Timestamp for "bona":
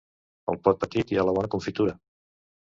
1.39-1.53